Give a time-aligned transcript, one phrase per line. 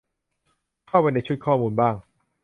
[0.87, 1.95] เข้าไปในชุดข้อมูลบ้าง